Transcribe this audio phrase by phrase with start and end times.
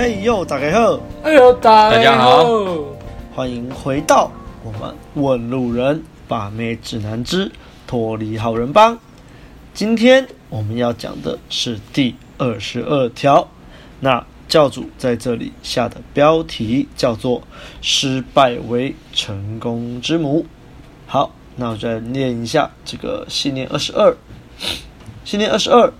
[0.00, 1.00] 嘿呦，大家好！
[1.24, 2.46] 哎呦，大家好！
[3.34, 4.30] 欢迎回到
[4.62, 7.50] 我们问路人把妹指南之
[7.84, 8.96] 脱离好人帮。
[9.74, 13.48] 今天我们要讲的是第二十二条。
[13.98, 17.42] 那教主在这里下的标题叫做
[17.82, 20.46] “失败为成功之母”。
[21.08, 24.16] 好，那我再念一下这个信念二十二。
[25.24, 25.92] 信念二十二，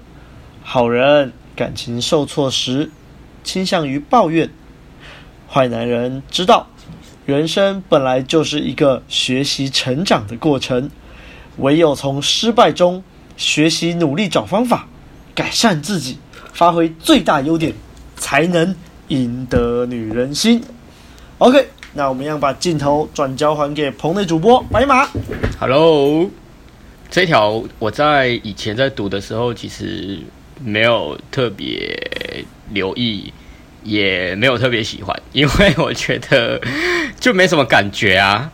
[0.62, 2.92] 好人感情受挫时，
[3.48, 4.50] 倾向于抱怨，
[5.50, 6.68] 坏男人知道，
[7.24, 10.90] 人生本来就是一个学习成长的过程，
[11.56, 13.02] 唯有从失败中
[13.38, 14.86] 学习，努力找方法，
[15.34, 16.18] 改善自己，
[16.52, 17.72] 发挥最大优点，
[18.16, 18.76] 才能
[19.08, 20.62] 赢得女人心。
[21.38, 25.08] OK，那我们要把镜头转交还给棚内主播白马。
[25.58, 26.28] Hello，
[27.08, 30.18] 这条我在以前在读的时候，其实
[30.62, 33.32] 没有特别留意。
[33.88, 36.60] 也没有特别喜欢，因为我觉得
[37.18, 38.52] 就没什么感觉啊。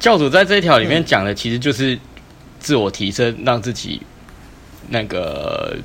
[0.00, 1.96] 教主在这一条里面讲的，其实就是
[2.58, 4.02] 自我提升，让自己
[4.88, 5.76] 那个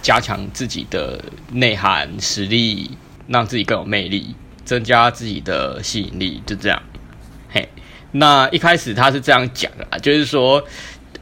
[0.00, 2.92] 加强自己的内涵实力，
[3.26, 6.80] 让自己更有魅力，增加自己的吸引力，就这样。
[7.50, 7.68] 嘿，
[8.12, 10.62] 那一开始他是这样讲的啊，就是说，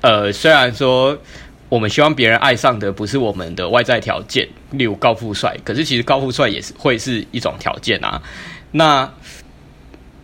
[0.02, 1.18] 呃，虽然说。
[1.74, 5.56] 我们希望别人爱上的不是我们的外在条件，例如高富帅。
[5.64, 8.22] 可是其实高富帅也是会是一种条件啊。
[8.70, 9.12] 那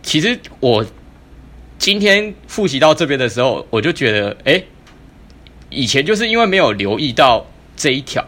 [0.01, 0.85] 其实我
[1.77, 4.63] 今天复习到这边的时候，我就觉得，哎，
[5.69, 8.25] 以前就是因为没有留意到这一条，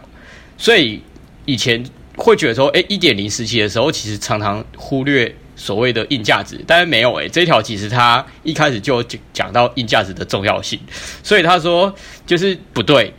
[0.58, 1.00] 所以
[1.46, 1.82] 以前
[2.16, 5.34] 会觉得说，哎，一点零时期的时候，其实常常忽略。
[5.56, 9.02] 所谓的硬价值，但是没有诶、这条其实他一开始就
[9.32, 10.78] 讲到硬价值的重要性，
[11.22, 11.94] 所以他说
[12.26, 13.12] 就是不对。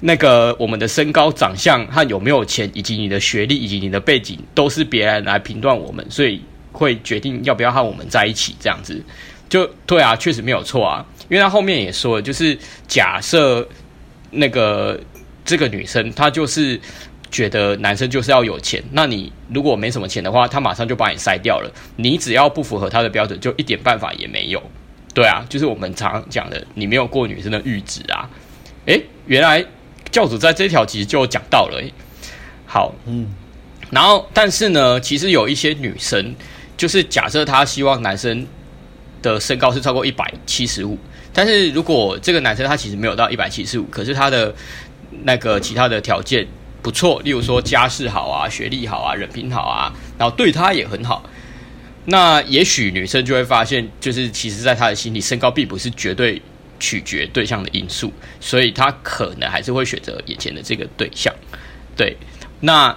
[0.00, 6.40] 那个我们的身高、长相和有没有钱，以及你的学历以及你的背景，都是别人来评断我们，所以
[6.70, 8.54] 会决定要不要和我们在一起。
[8.60, 9.02] 这样子
[9.48, 11.04] 就对啊，确实没有错啊。
[11.28, 13.68] 因为他后面也说了，就是假设
[14.30, 15.00] 那个
[15.44, 16.80] 这个女生她就是。
[17.30, 21.70] 觉得男生就是要有钱，那你如果没什么钱的话，他马上就把你筛掉了。
[21.96, 24.62] 你只要不符合他的标准，就一点办法也没有。
[25.14, 28.28] 对啊，就是我们常讲的，你没有过女生的阈值啊。
[28.86, 29.64] 诶，原来
[30.10, 31.78] 教主在这条其实就讲到了。
[31.82, 31.92] 诶，
[32.66, 33.26] 好，嗯，
[33.90, 36.34] 然后但是呢，其实有一些女生，
[36.76, 38.46] 就是假设她希望男生
[39.20, 40.96] 的身高是超过一百七十五，
[41.32, 44.54] 但是如果这个男生他其实没有到一百七十五，可是他的
[45.24, 46.46] 那个其他的条件。
[46.80, 51.22] 不错，例如说家世好啊，学历好啊，人品好啊，然后对他也很好。
[52.06, 56.40] 那也许女生就会发现，就是其实在她的心里，身高并不是绝对
[56.80, 61.34] 取决对象的因素，所以她可能还是会选择眼前的这个对象。
[61.96, 62.16] 对，
[62.60, 62.96] 那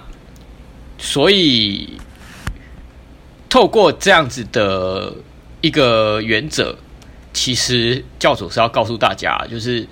[0.96, 1.98] 所以
[3.50, 5.12] 透过这样子的
[5.60, 6.76] 一个原则，
[7.34, 9.86] 其实教主是要告诉大家，就是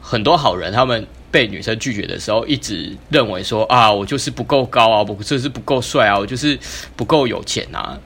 [0.00, 1.06] 很多好人他们。
[1.32, 6.56] 被女生拒绝的时候，一直认为说啊，我就是不够高啊，我就是不够帅啊，我就是
[6.94, 7.98] 不够有钱啊。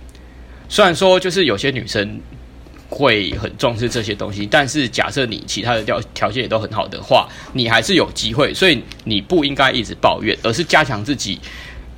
[0.69, 2.21] 虽然说就是有些女生
[2.89, 8.55] 会很重视这些东西，但是假设你其他的条条件也都很好的话，你还是有机会。
[8.55, 11.41] 所以你不应该一直抱怨，而是加强自己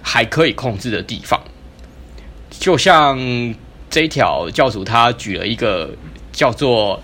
[0.02, 1.38] 还可以控制的地方。
[2.50, 3.18] 就像
[3.90, 5.94] 这一条教主他举了一个
[6.32, 6.98] 叫做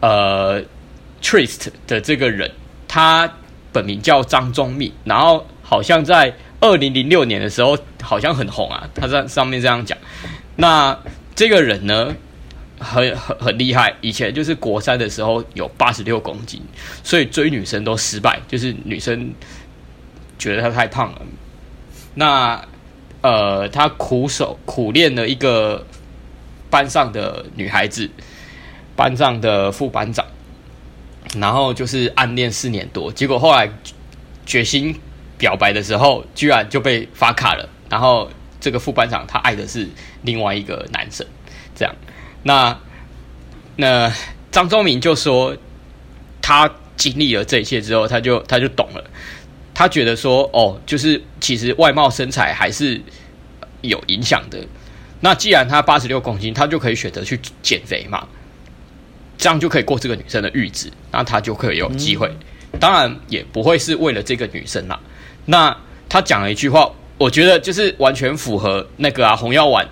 [0.00, 0.62] 呃
[1.22, 2.50] Trist 的这个人，
[2.88, 3.30] 他。
[3.72, 8.88] 本名叫张宗密，然后好像在二零零六年的时候好像很红啊。
[8.94, 9.96] 他在上面这样讲，
[10.56, 10.98] 那
[11.34, 12.14] 这个人呢，
[12.78, 16.60] 很很很厉害，以前就是国三的时候有八十六公斤，
[17.02, 19.32] 所以追女生都失败，就是女生
[20.38, 21.22] 觉得他太胖了。
[22.14, 22.62] 那
[23.22, 25.86] 呃，他苦守苦练了一个
[26.68, 28.10] 班上的女孩子，
[28.94, 30.26] 班上的副班长。
[31.38, 33.68] 然后就是暗恋四年多，结果后来
[34.44, 34.94] 决心
[35.38, 37.68] 表白的时候，居然就被发卡了。
[37.88, 38.30] 然后
[38.60, 39.88] 这个副班长他爱的是
[40.22, 41.26] 另外一个男生，
[41.74, 41.94] 这样。
[42.42, 42.78] 那
[43.76, 44.12] 那
[44.50, 45.56] 张忠明就说，
[46.40, 49.04] 他经历了这一切之后，他就他就懂了。
[49.74, 53.00] 他觉得说，哦，就是其实外貌身材还是
[53.80, 54.58] 有影响的。
[55.20, 58.28] 那既然他八十六公斤，他就可以选择去减肥嘛。
[59.42, 62.30] 这样就可以过这个女生的阈值，那他就可以有机会。
[62.78, 65.00] 当然也不会是为了这个女生啦。
[65.46, 65.76] 那
[66.08, 69.84] 他讲了一句话，我觉得就是完全符合那个啊红药丸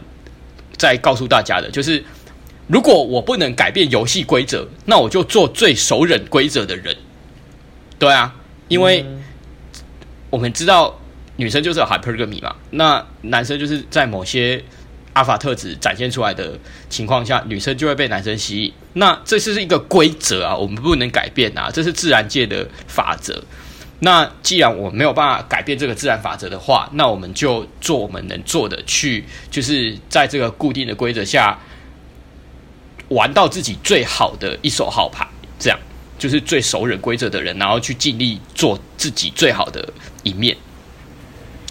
[0.77, 2.05] 在告诉大家的，就是
[2.69, 6.97] 如果我不能改变游戏规则，那我就做最熟忍规则的人。
[7.99, 8.33] 对啊，
[8.69, 9.05] 因为
[10.31, 10.97] 我们知道
[11.35, 14.63] 女生就是有 hypergamy 嘛，那男生就是在某些
[15.13, 16.59] 阿法特质展现出来的
[16.89, 18.73] 情况下，女生就会被男生吸引。
[18.93, 23.43] 那这是一个规则啊，我们不能改变啊，这是自然界的法则。
[24.01, 31.59] 那既然我没有办法改变这个自然法则的话，那我们就做我们能做的，去就是在这个固定的规则下
[33.09, 35.29] 玩到自己最好的一手好牌，
[35.59, 35.79] 这样
[36.19, 39.87] 就是最熟稔规则的人，然后去尽力做自己最好的
[40.23, 40.57] 一面。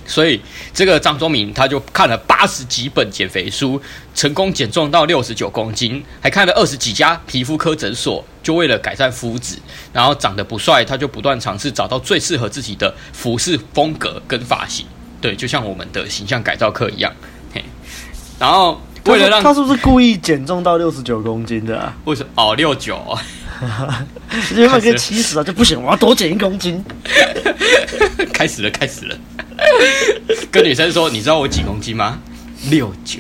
[0.09, 0.41] 所以，
[0.73, 3.79] 这个张忠明他就看了八十几本减肥书，
[4.15, 9.55] 成功减重到六十九公斤，还看了二十几家皮肤科诊所，就为了改善肤质。
[9.93, 14.83] 然后长得不帅，他就不断尝试找到最适合自己的服饰风格跟发型。
[15.21, 17.13] 对，就像我们的形象改造课一样。
[17.53, 17.63] 嘿，
[18.39, 21.95] 然后为了让他是不是故意减重到六十九公斤的啊？
[22.05, 22.29] 为什么？
[22.35, 22.99] 哦，六九。
[24.55, 26.83] 原本可以七十啊，就不行，我要多减一公斤。
[28.33, 29.15] 开始了，开始了。
[30.51, 32.19] 跟女生说，你知道我几公斤吗？
[32.69, 33.19] 六九。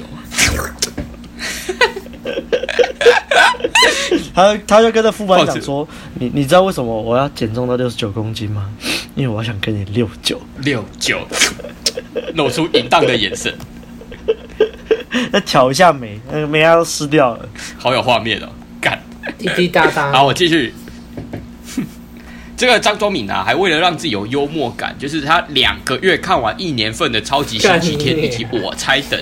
[4.33, 8.69] 他他就跟着副班长说：“你你知道为什么我要减重到六十九公斤吗？
[9.15, 11.19] 因为我想跟你六九六九，
[12.35, 13.53] 露出淫荡的眼神。
[15.31, 18.49] 那挑一下眉，那个眉牙都湿掉了，好有画面哦！
[18.79, 19.01] 干，
[19.37, 20.11] 滴滴答答。
[20.11, 20.73] 好，我继续。”
[22.59, 29.17] 这个张忠敏啊，还为了让自己有幽默感，就是他两个月看完一年份的超级星期天以及我猜等，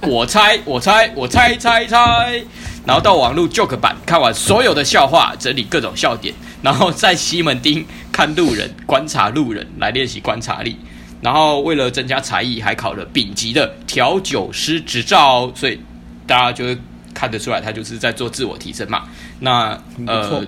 [0.00, 2.42] 我猜我猜我猜猜猜，
[2.84, 10.76] 然后到网络 joke 版看完所有的笑话，整理各种笑点，然后在西门町看路人，观察路人来练习观察力，
[11.20, 15.78] 然后为了增加才艺，还考了丙级的调酒师执照，所以
[16.26, 16.76] 大家就会
[17.14, 19.04] 看得出来，他就是在做自我提升嘛。
[19.38, 20.44] 那呃，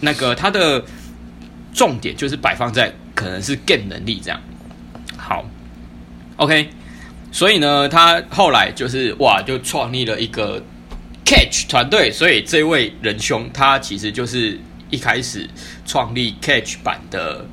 [0.00, 0.84] 那个他的。
[1.78, 4.40] 重点就是摆放在可能是 game 能力这样，
[5.16, 5.48] 好
[6.34, 6.70] ，OK，
[7.30, 10.60] 所以呢，他后来就是哇，就创立了一个
[11.24, 14.58] Catch 团队，所以这位仁兄他其实就是
[14.90, 15.48] 一开始
[15.86, 17.46] 创立 Catch 版的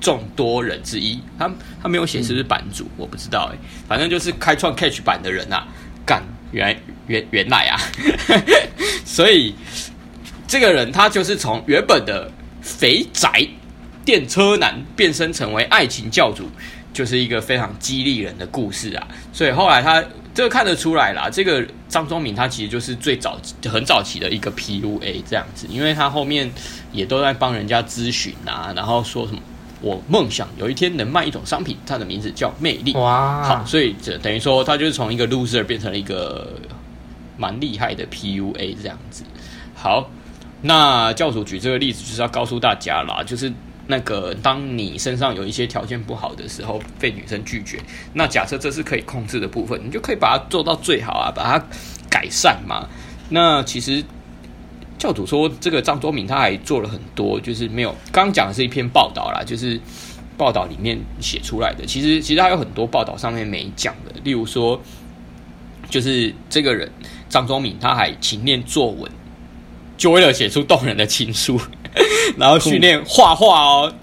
[0.00, 1.50] 众多人之一，他
[1.82, 5.68] 他没有写是不是版主，嗯、我不知道哎，反正就是开创 Catch 版的人啊，
[6.06, 7.78] 干，原来原原来啊，
[9.04, 9.54] 所以
[10.48, 12.32] 这个人他就是从原本的。
[12.60, 13.46] 肥宅
[14.04, 16.48] 电车男变身成为爱情教主，
[16.92, 19.06] 就是一个非常激励人的故事啊！
[19.32, 20.02] 所以后来他
[20.34, 26.50] 这个看得出来啦，这个张忠敏他其实就是最早很早期的一个 PUA 这样子，因为他后面
[26.92, 29.38] 也都在帮人家咨询啊，然后说什么
[29.80, 32.92] 我梦想有一天能卖一种商品，它的名字叫魅力。
[32.94, 36.54] 哇，好，所以这等于说他就是从一个 loser 变成了一个
[37.36, 39.22] 蛮厉害的 PUA 这样子。
[39.74, 40.10] 好。
[40.62, 43.50] 那教主举这个例子就是要告诉大家啦，就是
[43.86, 47.78] 那个当你身上有一些条件不好的时候被女生拒绝，
[48.12, 51.64] 那假设这是可以控制的部分，你就可以把它做到最好啊，把它
[52.10, 52.86] 改善嘛。
[53.30, 54.04] 那其实
[54.98, 59.80] 教主说这个张忠敏他还做了很多，就是没有刚刚讲的是一篇报道啦，就是
[60.36, 61.86] 报道里面写出来的。
[61.86, 64.78] 其实其实还有很多报道上面没讲的，例如说
[65.88, 66.92] 就是这个人
[67.30, 69.10] 张忠敏他还勤练作文。
[70.00, 71.60] 就为了写出动人的情书，
[72.38, 73.94] 然后训练画画哦，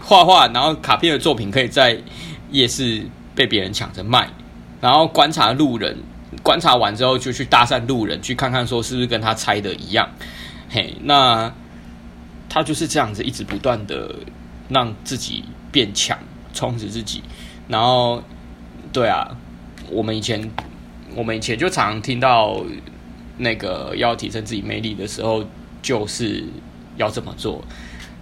[0.00, 1.98] 画画，然后卡片的作品可以在
[2.50, 3.02] 夜市
[3.34, 4.30] 被别人抢着卖，
[4.80, 5.98] 然后观察路人，
[6.42, 10.08] 观察完之后就去搭讪路人，去看看说是不是跟他猜的一样。
[10.70, 11.52] 嘿，那
[12.48, 14.14] 他就是这样子，一直不断的
[14.70, 16.18] 让自己变强，
[16.54, 17.22] 充实自己。
[17.68, 18.22] 然后，
[18.90, 19.36] 对啊，
[19.90, 20.50] 我们以前，
[21.14, 22.58] 我们以前就常听到。
[23.42, 25.44] 那个要提升自己魅力的时候，
[25.82, 26.44] 就是
[26.96, 27.62] 要这么做。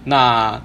[0.03, 0.59] 那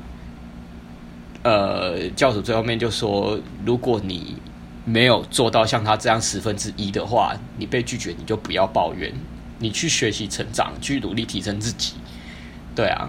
[1.43, 4.37] 呃，教主最后面就说，如果你
[4.85, 9.13] 没有做到像他这样十分之一的话，你被拒绝，你就不要抱怨，
[9.59, 11.95] 你去学习成长，去努力提升自己。
[12.75, 13.09] 对啊。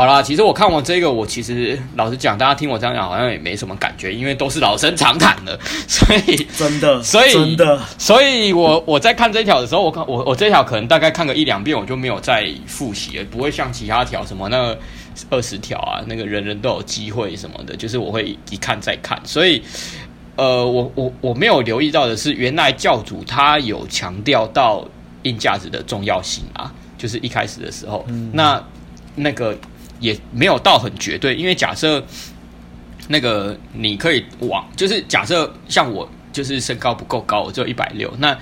[0.00, 14.74] 好啦，其实我看完这个，我其实老实讲，大家听我这样讲，好像也没什么感觉，因为都是老生常谈的，所以真的，所以真的，所以我我在看这条的时候，我看我我这条可能大概看个一两遍，我就没有再复习了，不会像其他条什么那
[15.28, 19.62] 二十条啊，那个人人都有机会什么的，就是我会一看再看，所以
[20.36, 24.82] 呃，我我我没有留意到的是，原来教主他有强调到
[25.24, 28.64] 硬价值的重要性啊，就是一开始的时候，嗯、那
[29.14, 29.54] 那个。
[30.00, 32.04] 也没有到很绝对，因为假设
[33.06, 38.36] 那个你可以往，就是假设像我就是身高不够高，我只有一百六，那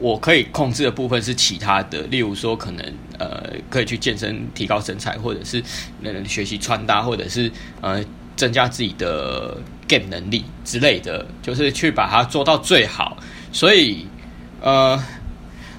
[0.00, 2.84] 我可以控制的部分是其他的，例如说可能
[3.18, 5.62] 呃可以去健身提高身材，或者是
[6.02, 7.50] 呃学习穿搭，或者是
[7.80, 8.04] 呃。
[8.34, 13.18] 增加自己的 game 能力之类的，就是去把它做到最好。
[13.52, 14.06] 所以，
[14.62, 14.98] 呃，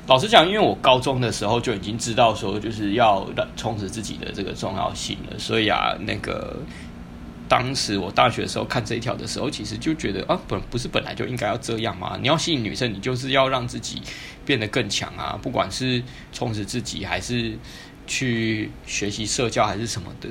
[0.07, 5.39] 老实讲，因为我高中的时候就已经知道说，就是要充实自己的这个重要性了。
[5.39, 6.57] 所以啊，那个
[7.47, 12.17] 当时我大学的时候看这一条的时候，其实就觉得啊，本不是本来就应该要这样吗？
[12.21, 14.01] 你要吸引女生，你就是要让自己
[14.45, 17.57] 变得更强啊，不管是充实自己还是。
[18.05, 20.27] 去学习社交还是什么的，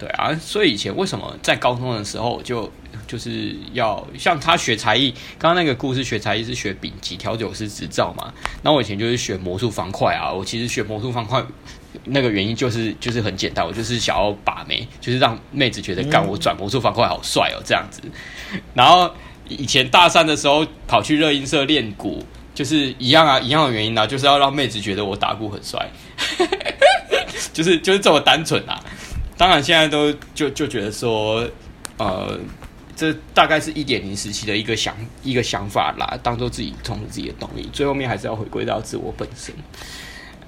[0.00, 2.72] 对啊，所以以前为什么在高中的时候就
[3.06, 8.32] 就是要像他学才艺，刚刚那个故事学才艺是学丙级调酒师执照嘛？
[8.62, 11.44] 那我以前就是学魔术方块啊，我其实学魔术方块
[12.04, 18.00] 那个原因就是就是很简单，我就是想要把妹，就是让妹子觉得干我转魔术方块好帅哦这样子。
[18.72, 19.12] 然后
[19.48, 25.86] 以前大三的时候跑去热音社练鼓，就是一样啊，一样的原因啊，就是要让妹子觉得我打鼓很帅。
[27.52, 28.80] 就是就是这么单纯啊！
[29.40, 31.48] 当然现在都就就觉得说，
[31.96, 32.38] 呃，
[32.94, 37.66] 这大概是一点零时期的一个想一个想法啦，当做自己充实自己的动力。
[37.72, 39.54] 最后面还是要回归到自我本身。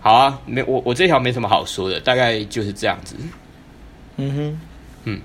[0.01, 3.17] 好啊，没我我这条没什么好说的，大概就是这样子。
[4.19, 4.61] 嗯
[5.07, 5.21] 哼，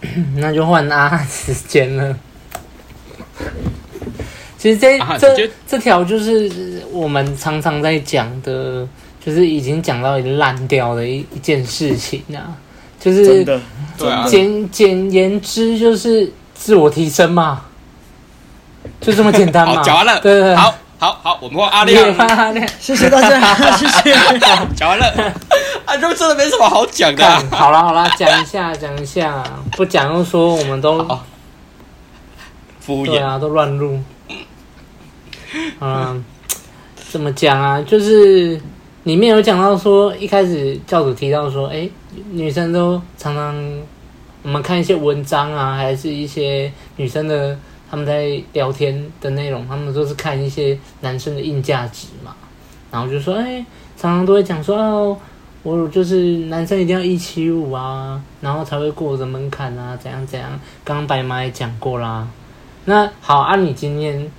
[0.00, 2.18] 嗯， 那就换阿时间了。
[4.56, 8.88] 其实这、啊、这这条就是我们常常在讲的。
[9.28, 12.56] 就是已经讲到烂掉的一一件事情啊，
[12.98, 13.44] 就是
[14.26, 17.60] 简简言之就是自我提升嘛，
[18.98, 19.82] 就这么简单嘛。
[19.84, 24.14] 讲完了，对对，好，好，好，我们换阿亮， 谢谢大家， 谢谢。
[24.74, 25.34] 讲完了，
[25.84, 27.22] 啊，就真的没什么好讲的。
[27.50, 31.06] 好了好了，讲一下讲一下，不讲又说我们都
[32.80, 34.00] 敷衍，对啊，都乱入。
[35.80, 36.24] 嗯，
[37.10, 37.82] 怎么讲啊？
[37.82, 38.58] 就是。
[39.08, 41.88] 里面有讲到说，一开始教主提到说，哎、
[42.30, 43.56] 女生都常常
[44.42, 47.58] 我们看一些文章啊，还是一些女生的
[47.90, 52.36] 他们在聊天的内容，他们都是看一些男生的硬价值嘛，
[52.90, 53.64] 然后就说，哎、
[53.96, 55.18] 常常都会讲说，哦，
[55.62, 60.50] 我就是男生一定要一七五啊，然后才会过我的门槛啊，怎样怎样。
[60.84, 62.28] 刚刚白马也讲过啦。
[62.84, 64.30] 那好，按、啊、你今天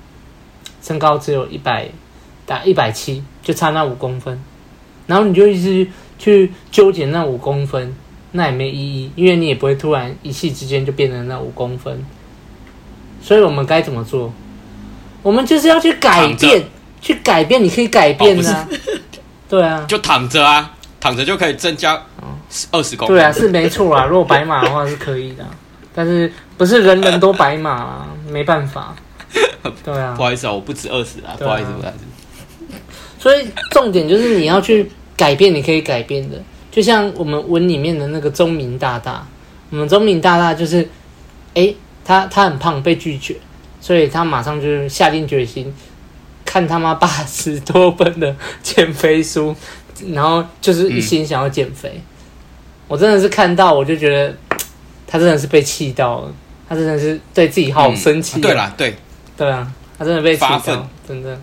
[0.80, 1.90] 身高只有一百
[2.46, 4.40] 打一百七，就差那五公分。
[5.10, 5.88] 然后你就一直
[6.20, 7.96] 去纠结那五公分，
[8.34, 12.06] 那也没意义，因为你也不会突然一夕之间就变成那五公分。
[13.20, 14.32] 所以我们该怎么做？
[15.24, 16.64] 我们就是要去改变，
[17.02, 18.68] 去改变，你可以改变啊。
[18.70, 18.78] 哦、
[19.50, 22.00] 对啊，就躺着啊，躺着就可以增加
[22.70, 23.18] 二十公分。
[23.18, 24.06] 对啊，是没错啊。
[24.06, 25.44] 如果白马的话是可以的，
[25.96, 28.96] 但是不是人人都白马啊，没办法。
[29.84, 32.76] 对啊， 不好意思啊，我不止二十啊，不好意思，不好意思。
[33.18, 34.92] 所以重点就是你要去。
[35.20, 39.28] 改变你可以改变的，就像我们文里面的那个宗明大大，
[39.70, 40.88] 我们宗明大大就是，
[41.56, 43.36] 诶，他他很胖被拒绝，
[43.82, 45.76] 所以他马上就下定决心，
[46.46, 48.34] 看他妈八十多本的
[48.64, 49.54] 减肥书，
[50.14, 51.92] 然后就是一心想要减肥。
[51.96, 52.02] 嗯、
[52.88, 54.34] 我真的是看到我就觉得，
[55.06, 56.34] 他真的是被气到了，
[56.70, 58.40] 他真的是对自己好生气。
[58.40, 58.96] 对啦，对，
[59.36, 61.38] 对啊，他真的被气到，真的。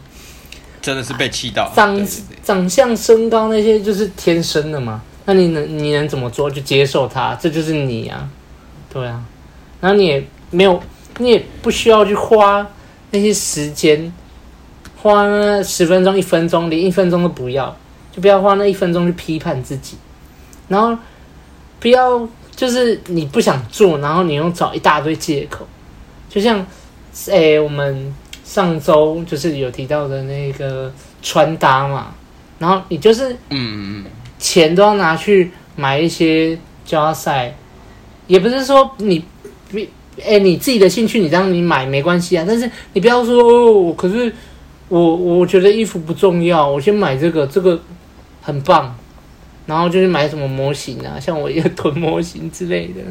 [0.86, 2.06] 真的是被气到，长
[2.44, 5.02] 长相、身高那些就是天生的嘛。
[5.24, 6.48] 那你能你能怎么做？
[6.48, 8.28] 就接受它，这就是你啊，
[8.88, 9.20] 对啊。
[9.80, 10.80] 然后你也没有，
[11.18, 12.64] 你也不需要去花
[13.10, 14.12] 那些时间，
[15.02, 17.76] 花那十分钟、一分钟，连一分钟都不要，
[18.12, 19.96] 就不要花那一分钟去批判自己。
[20.68, 20.96] 然后
[21.80, 25.66] 不要就是你不想做，然后你又找一大堆借口，
[26.30, 26.64] 就像
[27.26, 28.14] 诶、欸，我们。
[28.46, 32.14] 上周就是有提到的那个穿搭嘛，
[32.60, 34.04] 然后你就是，嗯，
[34.38, 37.52] 钱都要拿去买一些胶赛，
[38.28, 39.24] 也不是说你，
[40.24, 44.32] 哎，你自己的兴趣你让你买没关系啊，但是你不要说哦，可是
[44.88, 47.78] 我我觉得衣服不重要，我先买这个，这个
[48.40, 48.96] 很棒，
[49.66, 53.02] 然后就是买什么模型啊，像我一个囤模型之类的，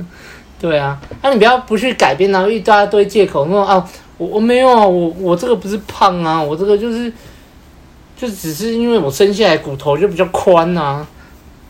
[0.62, 3.86] 对啊，那你不要不去改变，然后一大堆借口说啊。
[4.18, 7.12] 我我没有啊，我我这个不是胖啊，我这个就是，
[8.16, 11.06] 就只是因为我生下来骨头就比较宽啊，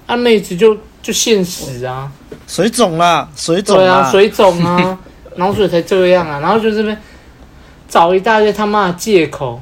[0.05, 2.11] 啊妹子就就现实啊，
[2.47, 4.97] 水肿啦，水肿对啊，水 肿啊，
[5.35, 6.95] 然后所以才这样啊，然后就这边
[7.89, 9.59] 找一大堆他妈的借口，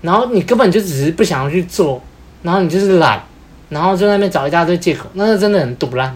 [0.00, 2.02] 然后你根本就只是不想要去做，
[2.42, 3.22] 然后你就是懒，
[3.68, 6.12] 然后就在那边找一大堆借口，那是真的很堵烂，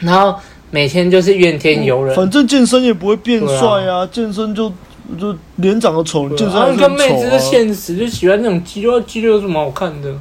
[0.00, 0.38] 然后
[0.70, 4.70] 每天就是怨天尤人，反正健身也不会变帅啊，啊健身就。
[5.16, 10.18] 就脸长得丑，就是、啊、跟妹子是现实，就喜欢那种肌肉，肌肉有什么好看的？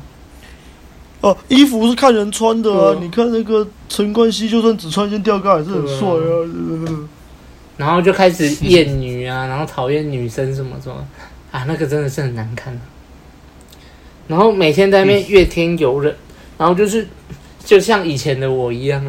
[1.21, 2.93] 哦，衣服是看人穿的啊！
[2.93, 6.13] 啊你看那个陈冠希，就算只穿一件吊带，也是很帅啊。
[6.85, 7.09] 啊
[7.77, 10.95] 然后就开始厌女啊，然后讨厌女生什么什么
[11.51, 12.79] 啊，那个真的是很难看。
[14.27, 16.15] 然后每天在那边怨天尤人，
[16.57, 17.07] 然后就是
[17.63, 19.03] 就像以前的我一样，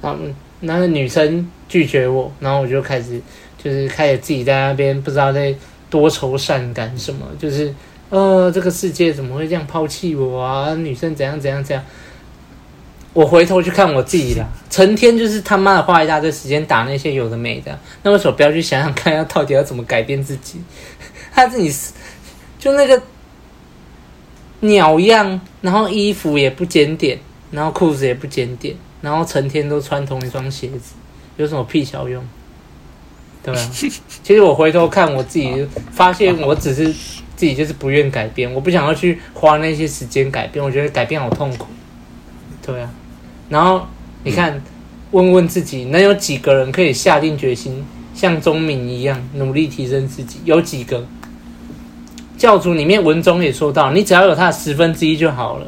[0.00, 0.18] 然后
[0.60, 3.20] 那个女生拒绝我，然后我就开始
[3.62, 5.54] 就是开始自己在那边不知道在
[5.90, 7.74] 多愁善感什么，就是
[8.08, 10.74] 呃这个世界怎么会这样抛弃我啊？
[10.74, 11.84] 女生怎样怎样怎样？
[13.12, 20.60] 我回头去看我自己啦， 成天就是他妈的花一大堆时间打那些有的没的，那为什么不要去想想看，要到底要怎么改变自己？
[21.34, 21.92] 他自己是
[22.58, 23.02] 就那个
[24.60, 27.18] 鸟样，然后衣服也不检点，
[27.50, 30.92] 然后裤子也不检点，然后成天都穿同一双鞋子，
[31.36, 32.22] 有什么屁小用？
[33.42, 33.70] 对啊？
[33.72, 36.86] 其实我回头看我自己，发现我只是
[37.36, 41.66] 自己就是不愿改变，我不想要去花那些时间改变，我觉得改变好痛苦。
[42.64, 42.90] 对啊。
[43.48, 43.86] 然后
[44.22, 44.62] 你看，
[45.10, 50.40] 问问自己，能有几个人可以下定决心像钟明一样努力提升自己？
[50.44, 51.04] 有几个？
[52.36, 55.66] 教主里面文中也说到，你只要有他的十分之一就好了。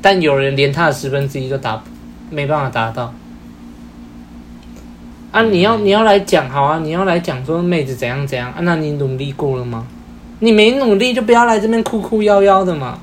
[0.00, 1.82] 但有人连他的十分之一都达，
[2.30, 3.12] 没办法达到。
[5.30, 8.56] 啊，你要你要来讲好啊，你要来讲说妹子怎样怎样啊？
[8.62, 9.86] 那你努力过了吗？
[10.40, 12.98] 你没努力就不要来这边哭哭夭夭的嘛。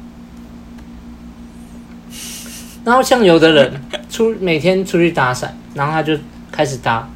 [2.83, 6.17] 然后像有的人出每天出去打伞，然后他就
[6.51, 7.07] 开始搭，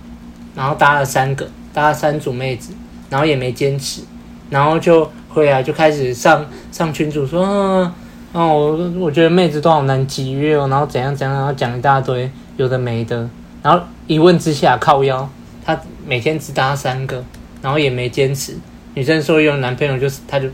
[0.55, 2.73] 然后搭了三个，搭了三组妹子，
[3.09, 4.01] 然后也没坚持，
[4.49, 7.93] 然后就回来就开始上上群主说，嗯，
[8.33, 13.29] 哦，我我觉得妹子都好难集约哦，然后怎样怎样，然后讲一大堆有的没的，
[13.61, 15.29] 然后一问之下靠腰，
[15.65, 17.23] 他每天只搭三个，
[17.61, 18.57] 然后也没坚持，
[18.93, 20.47] 女生说有男朋友就是他就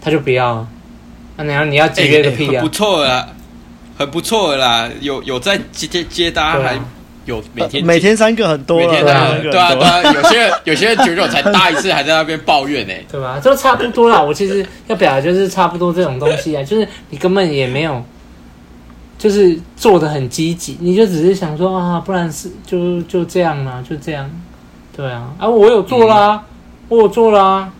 [0.00, 0.68] 他就不要了，
[1.36, 3.28] 那然后你要节约个屁啊，不错啊。
[3.98, 6.78] 很不错的啦，有有在接接接搭，还
[7.24, 13.40] 有每天每天三个很多，每天对啊对啊，有些人有些人久久才搭一次，还在那边抱怨呢，对吧？
[13.40, 14.22] 就差不多啦。
[14.22, 18.00] 我其实要表达就是差不多这种东西啊，就是你根本也没有，
[19.18, 24.30] 就是做的很积极，你就只是想说啊，不然是就就这样啦，就这样，
[24.96, 26.40] 对啊，啊，我有做啦，嗯、
[26.88, 27.70] 我有做啦。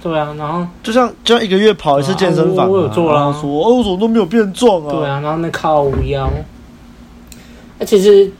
[0.00, 4.92] 对啊，然后就像就像一个月跑一次健身房，啊，我有做啦，啊，说哦，我怎么都没有变壮啊？
[4.92, 6.30] 对啊，然后那靠腰。
[7.80, 8.30] 那其实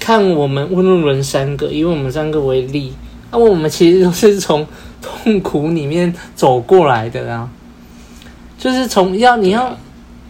[0.00, 2.94] 看我们温润伦三个，以我们三个为例，
[3.30, 4.66] 那我们其实都是从
[5.02, 7.48] 痛苦里面走过来的啊。
[8.58, 9.76] 就是从要你要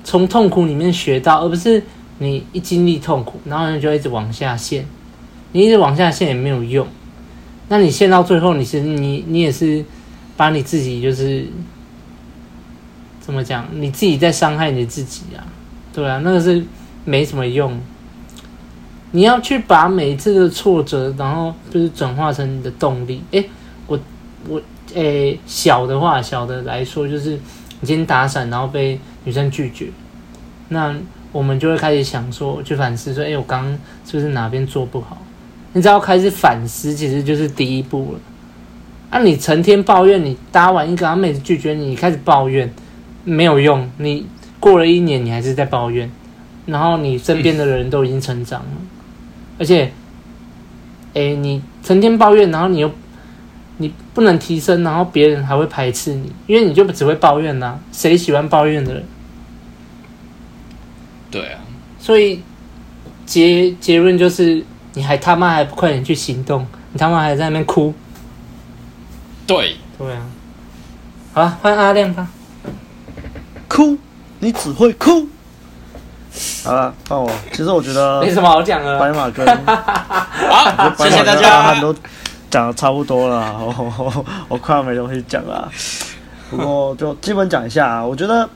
[0.04, 1.82] 从痛苦里面学到，而不是
[2.18, 4.86] 你一经历痛苦，然后你就一直往下陷，
[5.52, 6.86] 你一直往下陷也没有用。
[7.68, 9.84] 那你陷到最后，你是你你也是。
[10.34, 11.46] 把你自己就是
[13.20, 13.68] 怎么讲？
[13.74, 15.44] 你自己在伤害你自己啊？
[15.92, 16.64] 对啊，那个是
[17.04, 17.78] 没什么用。
[19.10, 23.22] 你要去把每一次的挫折，然后就是转化成你的动力。
[23.32, 23.48] 诶，
[23.86, 23.96] 我
[24.48, 24.60] 我
[24.94, 27.32] 诶，小的话，小的来说，就是
[27.80, 29.88] 你今天打伞，然后被女生拒绝，
[30.68, 30.94] 那
[31.30, 33.72] 我们就会开始想说，去反思说，哎，我刚刚
[34.04, 35.18] 是不是哪边做不好？
[35.72, 38.20] 你只要开始反思，其实就是第一步了。
[39.10, 42.72] 啊、你成天抱怨，你搭完一个阿妹子拒绝你，你开始抱怨
[43.24, 43.88] 没有用。
[43.98, 44.26] 你
[44.58, 46.10] 过了一年，你还是在抱怨，
[46.64, 48.66] 然后你身边的人都已经成长了，
[49.58, 49.92] 而且，
[51.14, 52.90] 哎，你成天抱怨，然后你又
[53.82, 57.80] 你不能提升，然后别人还会排斥你，因为你就只会抱怨呐、啊。
[57.90, 59.04] 谁喜欢抱怨的人？
[61.30, 61.58] 对啊。
[61.98, 62.40] 所以
[63.26, 64.64] 结结论就是，
[64.94, 66.66] 你还他妈还不快点去行动？
[66.92, 67.92] 你他妈还在那边哭。
[69.46, 70.22] 对对啊，
[71.34, 72.28] 好了，换阿亮吧。
[73.68, 73.98] 哭，
[74.38, 75.26] 你只会哭。
[76.64, 77.30] 好了，换我。
[77.50, 78.98] 其实我觉得没什么好讲的。
[78.98, 81.74] 白马哥 好，谢谢大家。
[82.52, 85.68] 讲的差不多了， 我我快要没东西讲了。
[86.50, 88.46] 不过就基本讲一下啊，我觉得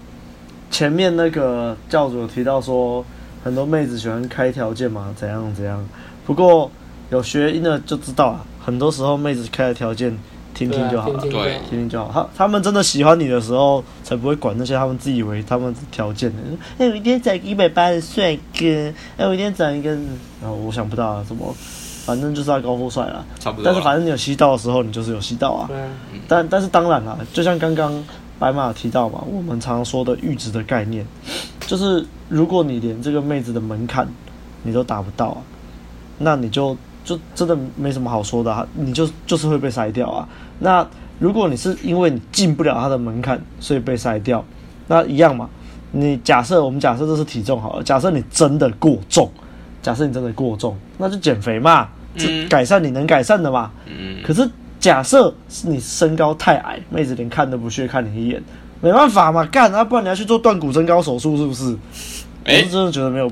[0.71, 3.03] 前面那个教主有提到说，
[3.43, 5.83] 很多妹子喜欢开条件嘛，怎样怎样。
[6.27, 6.71] 不过
[7.09, 10.17] 有学音的就知道啊，很多时候妹子开的条件。
[10.57, 12.11] 听听就好了，对，听听就好。
[12.15, 16.39] 他他们真的喜欢你的时候，才不会管那些他们自以为他们条件的。
[16.79, 18.65] 哎，我一定要找一百八的帅哥，
[19.19, 19.91] 哎，我一定要找一个，
[20.41, 21.55] 然后我想不到啊，什么，
[22.07, 23.23] 反正就是要高富帅啦。
[23.39, 23.65] 差不多。
[23.65, 25.69] 但是反正你有吸到的时候，你就是有吸到啊。
[25.71, 26.21] 嗯。
[26.27, 28.03] 但但是当然啦，就像刚刚
[28.39, 31.07] 白马提到嘛，我们常说的阈值的概念，
[31.67, 34.09] 就是如果你连这个妹子的门槛
[34.63, 35.39] 你都达不到啊，
[36.19, 36.75] 那你就。
[37.07, 40.29] 就真的没什么好说的啊，你就就是会被筛掉啊。
[40.59, 40.85] 那
[41.21, 44.45] 如果你是因为你进不了他的门槛，所以被筛掉，
[44.89, 45.49] 那一样嘛。
[45.93, 49.31] 你假设我们假设这是体重好了，假设你真的过重，
[49.81, 51.89] 假设你真的过重，那就减肥嘛，
[52.19, 53.71] 嗯，改善你能改善的嘛。
[53.87, 54.19] 嗯。
[54.25, 54.49] 可是
[54.79, 58.43] 假设是你身高太矮，妹子连看都不屑看你一眼，
[58.81, 61.77] 没办法嘛，干啊，不然你要去做断骨增高手术是不是？
[62.45, 63.31] 欸、我是真的觉得没有，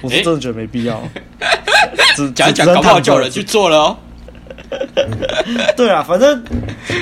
[0.00, 1.00] 我是真的觉得没必要。
[2.16, 3.96] 只讲讲，搞不好就有人去做了哦。
[5.76, 6.42] 对啊，反正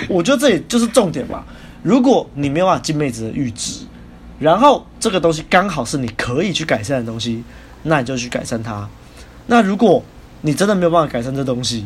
[0.09, 1.45] 我觉得这里就是重点吧。
[1.83, 3.87] 如果你没有办法进妹子的阈值，
[4.39, 7.43] 然后这个东西刚好是你可以去改善的东西，
[7.83, 8.87] 那你就去改善它。
[9.47, 10.03] 那如果
[10.43, 11.85] 你真的没有办法改善这东西，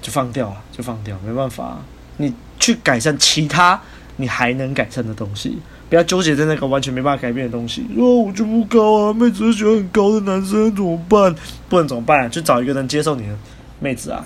[0.00, 1.78] 就放掉啊，就放掉，没办法。
[2.16, 3.80] 你去改善其他
[4.16, 5.58] 你还能改善的东西，
[5.88, 7.86] 不要纠结在那个完全没办法改变的东西。
[7.96, 11.34] 哦，我就不高啊，妹子喜欢很高的男生怎么办？
[11.68, 12.28] 不能怎么办啊？
[12.28, 13.34] 去找一个能接受你的
[13.78, 14.24] 妹子啊。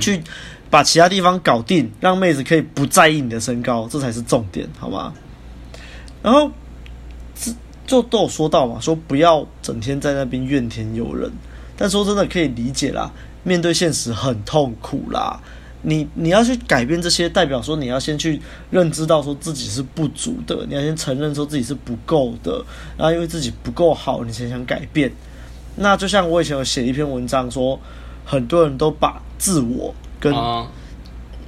[0.00, 0.22] 去
[0.70, 5.12] 把其他地方搞定，让妹子可以不在意你的身高，这才是重点，好吗？
[6.22, 6.50] 然后，
[7.34, 7.52] 这
[7.84, 11.30] 就都有说到嘛，说不要整天在那边怨天尤人。
[11.76, 13.10] 但说真的，可以理解啦，
[13.42, 15.40] 面对现实很痛苦啦。
[15.84, 22.64] 你你要去改变这些，代表说你要先去认知到说自己是不足的，你要先承认说自己是不够的，
[22.96, 25.12] 然后因为自己不够好，你才想改变。
[25.74, 27.80] 那就像我以前有写一篇文章说，
[28.24, 30.32] 很多人都把自我跟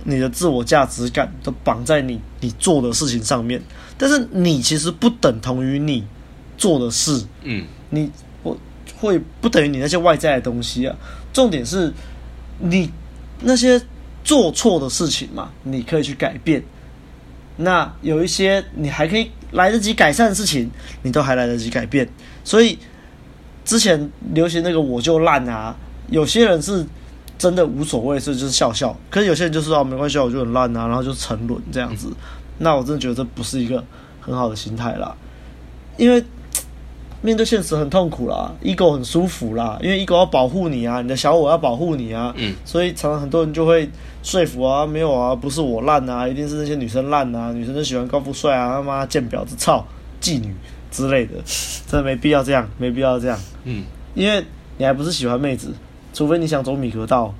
[0.03, 3.63] 你的自我价值感都绑在你你做的事情上面，
[3.97, 6.05] 但是你其实不等同于你
[6.59, 8.24] 做的事，嗯，你我
[8.99, 10.97] 会不等于你那些外在的东西啊。
[11.33, 11.93] 重点是
[12.59, 12.91] 你
[13.41, 13.81] 那些
[14.23, 16.63] 做错的事情嘛，你可以去改变。
[17.57, 20.71] 那有一些你还可以来得及改善的事情，
[21.03, 22.09] 你都还来得及改变。
[22.43, 22.79] 所以
[23.65, 25.77] 之前流行那个我就烂啊。
[26.11, 26.85] 有些人是
[27.39, 28.95] 真的无所谓，所以就是笑笑。
[29.11, 32.13] 可是有些人就是说没关系，我就很烂啊，然后就沉沦这样子。
[32.59, 33.83] 那我真的觉得这不是一个
[34.21, 35.17] 很好的心态啦。
[35.97, 36.23] 因为
[37.25, 42.35] 面对现实很痛苦啦，ego 很舒服啦，因为 ego 要保护你啊，你的小我要保护你啊。
[42.37, 42.55] 嗯。
[42.67, 43.89] 所以常常很多人就会
[44.23, 49.83] 说服啊，没有啊，不是我烂啊，一定是那些女生烂啊，女生就喜欢高富帅啊，他妈贱婊子、操
[50.21, 50.55] 妓女
[50.91, 51.33] 之类的，
[51.89, 53.39] 真的没必要这样，没必要这样。
[53.65, 53.85] 嗯。
[54.15, 54.45] 因为
[54.77, 55.73] 你还不是喜欢妹子。
[56.13, 57.35] 除非你想走米格道，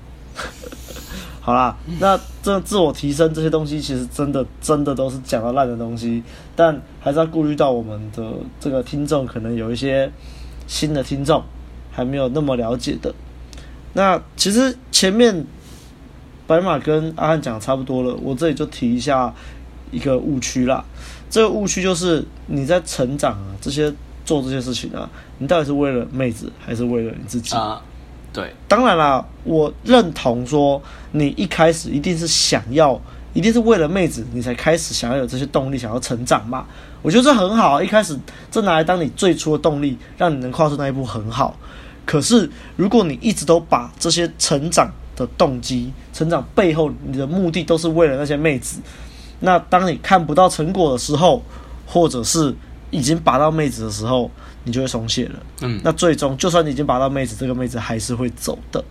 [1.45, 6.23] 好啦，那这自我提升这些东西，其实真的真的都是讲到烂的东西，
[6.57, 10.11] 但还是要顾虑到我们的这个听众，可能有一些
[10.67, 11.43] 新的听众
[11.93, 13.15] 还没有那么了解的。
[13.93, 15.45] 那其实前面
[16.47, 19.31] 白马跟阿汉讲的差不多了，我这里就提一下
[19.91, 20.83] 一个误区啦。
[21.29, 23.93] 这个误区就是你在成长啊，这些
[24.25, 27.83] 做这些事情啊，你到底是为了妹子，还是为了你自己啊？
[28.35, 33.01] 对，当然啦，我认同说你一开始一定是想要，
[33.33, 36.67] 一定是为了妹子，你才开始想要有这些动力，想要成长嘛。
[37.01, 38.19] 我觉得这很好，一开始
[38.51, 41.57] 这拿来当你最初的动力，让你能跨出那一步很好。
[42.05, 48.81] 可是如果你一直都把这些成长的动机、成长背后你的目的都是为了那些妹子，
[49.41, 51.41] 那当你看不到成果的时候，
[51.87, 52.53] 或者是
[52.91, 54.29] 已经拔到妹子的时候，
[54.65, 55.41] 你就会松懈了。
[55.63, 58.85] 嗯，那最终就算你已经拔到妹子，这个妹子还是会走的。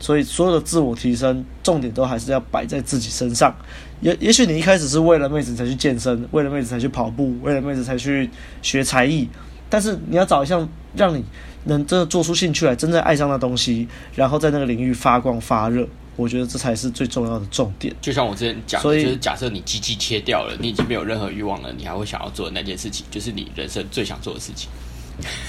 [0.00, 3.54] 所以所有的自我提升，重点都还是要摆在自己身上。
[4.00, 8.28] 也也许你一开始是为了妹子才去健身，为了妹子才去跑步，为了妹子才去
[8.60, 9.28] 学才艺。
[9.70, 11.24] 但是你要找一项让你
[11.64, 15.88] 能真的做出兴趣来，真正爱上的东西，然后在那个领域发光发热。
[16.16, 17.94] 我觉得这才是最重要的重点。
[18.00, 24.68] 就像我之前讲的，就是假设你鸡鸡切掉了，你已经没有任何欲望了，你还会想要做的那件事情，就是你人生最想做的事情。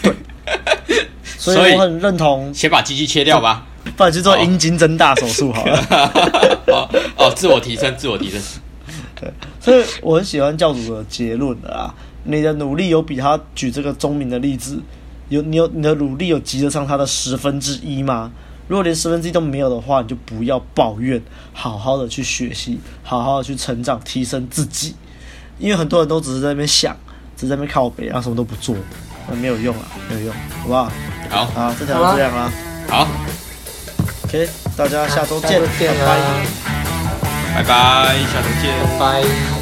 [0.02, 0.14] 对，
[1.38, 5.78] 所以我很认同，先把鸡鸡切掉吧，不然去做阴茎增大手术好了。
[6.68, 8.42] 哦哦，自我提升，自我提升。
[9.20, 11.94] 对，所以我很喜欢教主的结论的啊，
[12.26, 14.80] 你的努力有比他举这个聪明的例子，
[15.30, 18.32] 有你有你的努力有及得上他的十分之一吗？
[18.68, 21.22] 如果连十分之一都没有的话，你就不要抱怨，
[21.54, 24.96] 好好的去学习，好好的去成长，提升自己。
[25.60, 26.96] 因为很多人都只是在那边想，
[27.38, 28.76] 只是在那边靠北，然后什么都不做，
[29.30, 30.92] 那没有用啊，没有用，好不好？
[31.30, 32.52] 好，好，这条就这样啦。
[32.90, 33.08] 好
[34.26, 36.46] ，OK，大家下周见，见，拜拜，
[37.56, 39.55] 拜拜，下周见，拜拜。